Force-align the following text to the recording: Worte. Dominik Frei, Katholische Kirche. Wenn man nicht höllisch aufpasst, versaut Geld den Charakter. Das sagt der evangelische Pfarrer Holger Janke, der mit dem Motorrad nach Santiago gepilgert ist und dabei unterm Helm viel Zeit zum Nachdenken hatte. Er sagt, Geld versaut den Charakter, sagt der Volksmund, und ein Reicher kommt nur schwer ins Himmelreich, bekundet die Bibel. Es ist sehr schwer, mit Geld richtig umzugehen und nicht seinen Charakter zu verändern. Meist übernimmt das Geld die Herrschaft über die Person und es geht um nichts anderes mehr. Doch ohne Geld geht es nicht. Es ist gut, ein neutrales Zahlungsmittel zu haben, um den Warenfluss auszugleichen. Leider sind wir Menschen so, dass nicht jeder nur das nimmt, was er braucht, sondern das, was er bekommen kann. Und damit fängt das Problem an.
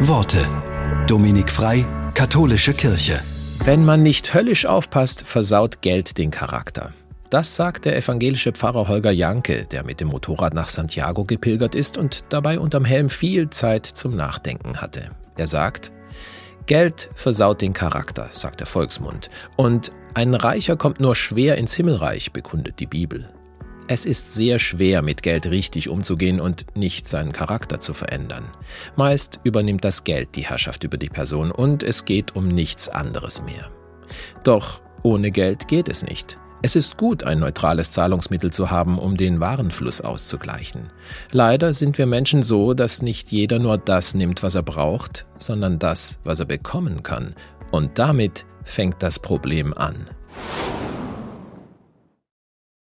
Worte. 0.00 0.46
Dominik 1.06 1.50
Frei, 1.50 1.86
Katholische 2.12 2.74
Kirche. 2.74 3.18
Wenn 3.64 3.86
man 3.86 4.02
nicht 4.02 4.34
höllisch 4.34 4.66
aufpasst, 4.66 5.22
versaut 5.22 5.80
Geld 5.80 6.18
den 6.18 6.30
Charakter. 6.30 6.92
Das 7.30 7.54
sagt 7.54 7.86
der 7.86 7.96
evangelische 7.96 8.52
Pfarrer 8.52 8.88
Holger 8.88 9.10
Janke, 9.10 9.64
der 9.64 9.84
mit 9.84 10.00
dem 10.00 10.08
Motorrad 10.08 10.52
nach 10.52 10.68
Santiago 10.68 11.24
gepilgert 11.24 11.74
ist 11.74 11.96
und 11.96 12.24
dabei 12.28 12.60
unterm 12.60 12.84
Helm 12.84 13.08
viel 13.08 13.48
Zeit 13.48 13.86
zum 13.86 14.14
Nachdenken 14.14 14.82
hatte. 14.82 15.12
Er 15.38 15.46
sagt, 15.46 15.92
Geld 16.66 17.08
versaut 17.14 17.62
den 17.62 17.72
Charakter, 17.72 18.28
sagt 18.32 18.60
der 18.60 18.66
Volksmund, 18.66 19.30
und 19.56 19.92
ein 20.12 20.34
Reicher 20.34 20.76
kommt 20.76 21.00
nur 21.00 21.16
schwer 21.16 21.56
ins 21.56 21.74
Himmelreich, 21.74 22.32
bekundet 22.32 22.80
die 22.80 22.86
Bibel. 22.86 23.30
Es 23.88 24.04
ist 24.04 24.34
sehr 24.34 24.58
schwer, 24.58 25.00
mit 25.00 25.22
Geld 25.22 25.46
richtig 25.46 25.88
umzugehen 25.88 26.40
und 26.40 26.76
nicht 26.76 27.06
seinen 27.06 27.32
Charakter 27.32 27.78
zu 27.78 27.94
verändern. 27.94 28.44
Meist 28.96 29.38
übernimmt 29.44 29.84
das 29.84 30.02
Geld 30.02 30.34
die 30.34 30.44
Herrschaft 30.44 30.82
über 30.82 30.96
die 30.96 31.08
Person 31.08 31.52
und 31.52 31.84
es 31.84 32.04
geht 32.04 32.34
um 32.34 32.48
nichts 32.48 32.88
anderes 32.88 33.42
mehr. 33.42 33.70
Doch 34.42 34.80
ohne 35.04 35.30
Geld 35.30 35.68
geht 35.68 35.88
es 35.88 36.02
nicht. 36.02 36.36
Es 36.62 36.74
ist 36.74 36.96
gut, 36.96 37.22
ein 37.22 37.38
neutrales 37.38 37.92
Zahlungsmittel 37.92 38.52
zu 38.52 38.70
haben, 38.72 38.98
um 38.98 39.16
den 39.16 39.38
Warenfluss 39.38 40.00
auszugleichen. 40.00 40.90
Leider 41.30 41.72
sind 41.72 41.96
wir 41.96 42.06
Menschen 42.06 42.42
so, 42.42 42.74
dass 42.74 43.02
nicht 43.02 43.30
jeder 43.30 43.60
nur 43.60 43.78
das 43.78 44.14
nimmt, 44.14 44.42
was 44.42 44.56
er 44.56 44.64
braucht, 44.64 45.26
sondern 45.38 45.78
das, 45.78 46.18
was 46.24 46.40
er 46.40 46.46
bekommen 46.46 47.04
kann. 47.04 47.36
Und 47.70 48.00
damit 48.00 48.46
fängt 48.64 49.00
das 49.00 49.20
Problem 49.20 49.74
an. 49.74 50.06